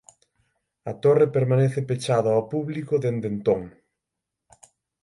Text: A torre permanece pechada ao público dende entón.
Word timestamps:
A 0.91 0.93
torre 1.03 1.27
permanece 1.35 1.79
pechada 1.89 2.29
ao 2.33 2.43
público 2.53 2.93
dende 3.03 3.27
entón. 3.33 3.61